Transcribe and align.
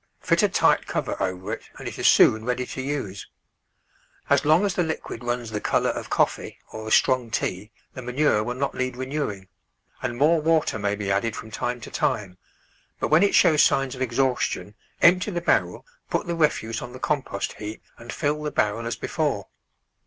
Fit 0.19 0.41
a 0.41 0.49
tight 0.49 0.87
cover 0.87 1.15
over 1.21 1.53
it 1.53 1.61
and 1.77 1.87
it 1.87 1.99
is 1.99 2.07
soon 2.07 2.43
ready 2.43 2.65
to 2.65 2.81
use. 2.81 3.27
As 4.31 4.43
long 4.45 4.65
as 4.65 4.73
the 4.73 4.81
liquid 4.81 5.23
runs 5.23 5.51
the 5.51 5.61
colour 5.61 5.91
of 5.91 6.09
coffee 6.09 6.57
or 6.71 6.87
a 6.87 6.91
strong 6.91 7.29
tea 7.29 7.69
the 7.93 8.01
manure 8.01 8.43
will 8.43 8.55
not 8.55 8.73
need 8.73 8.97
renewing, 8.97 9.47
and 10.01 10.17
more 10.17 10.41
water 10.41 10.79
may 10.79 10.95
be 10.95 11.11
added 11.11 11.35
from 11.35 11.51
time 11.51 11.79
to 11.81 11.91
time, 11.91 12.39
but 12.99 13.09
when 13.09 13.21
it 13.21 13.35
shows 13.35 13.61
signs 13.61 13.93
of 13.93 14.01
exhaustion 14.01 14.73
empty 15.03 15.29
the 15.29 15.39
barrel, 15.39 15.85
put 16.09 16.25
the 16.25 16.33
refuse 16.33 16.81
on 16.81 16.93
the 16.93 16.99
compost 16.99 17.53
heap 17.59 17.83
and 17.99 18.11
fill 18.11 18.41
the 18.41 18.49
barrel 18.49 18.87
as 18.87 18.95
before. 18.95 19.49